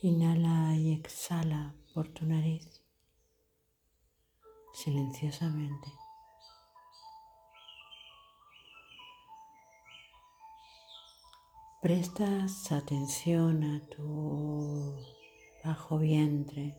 [0.00, 2.80] Inhala y exhala por tu nariz
[4.72, 5.92] silenciosamente.
[11.82, 14.94] Prestas atención a tu
[15.64, 16.76] bajo vientre.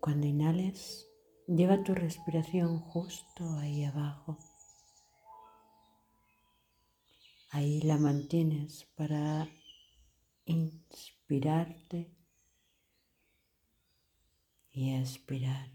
[0.00, 1.08] Cuando inhales,
[1.46, 4.36] lleva tu respiración justo ahí abajo.
[7.50, 9.48] Ahí la mantienes para
[10.48, 12.10] inspirarte
[14.70, 15.70] y expirar.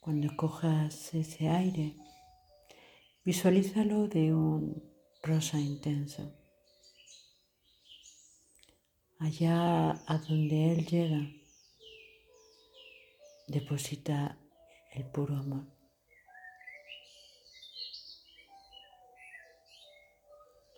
[0.00, 1.96] Cuando cojas ese aire,
[3.24, 4.82] visualízalo de un
[5.22, 6.34] rosa intenso.
[9.18, 11.30] Allá a donde Él llega,
[13.46, 14.36] deposita
[14.92, 15.81] el puro amor.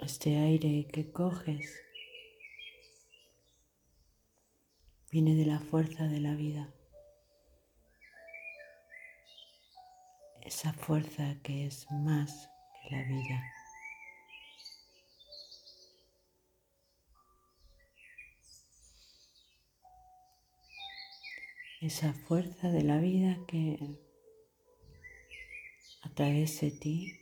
[0.05, 1.81] Este aire que coges
[5.11, 6.75] viene de la fuerza de la vida.
[10.45, 12.51] esa fuerza que es más
[12.83, 13.43] que la vida.
[21.81, 23.99] Esa fuerza de la vida que
[26.03, 26.09] a
[26.61, 27.19] de ti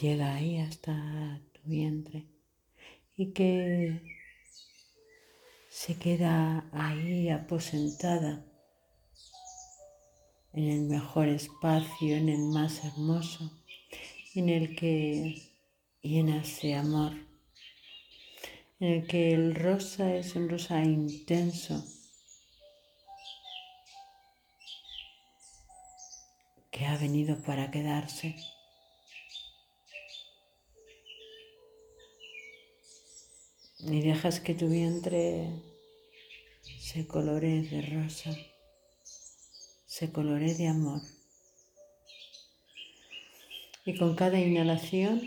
[0.00, 2.26] llega ahí hasta vientre
[3.16, 4.02] y que
[5.68, 8.44] se queda ahí aposentada
[10.52, 13.62] en el mejor espacio, en el más hermoso,
[14.34, 15.42] en el que
[16.02, 17.12] llenas de amor,
[18.80, 21.84] en el que el rosa es un rosa intenso,
[26.70, 28.36] que ha venido para quedarse.
[33.84, 35.48] Y dejas que tu vientre
[36.80, 38.36] se colore de rosa
[39.90, 41.02] se colore de amor.
[43.84, 45.20] Y con cada inhalación,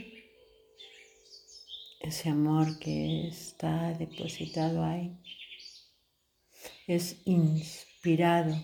[1.99, 5.15] ese amor que está depositado ahí
[6.87, 8.55] es inspirado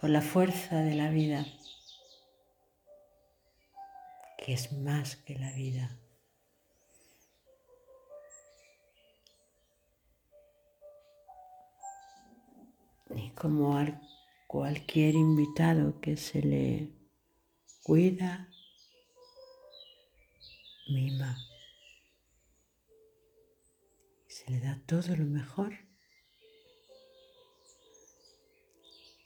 [0.00, 1.46] por la fuerza de la vida,
[4.38, 5.96] que es más que la vida.
[13.40, 13.74] Como
[14.46, 16.92] cualquier invitado que se le
[17.82, 18.50] cuida,
[20.90, 21.38] mima.
[24.28, 25.72] Se le da todo lo mejor.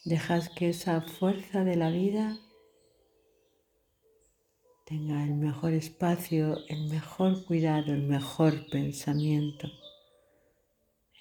[0.05, 2.39] Dejas que esa fuerza de la vida
[4.87, 9.67] tenga el mejor espacio, el mejor cuidado, el mejor pensamiento,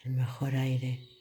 [0.03, 1.12] el mejor aire.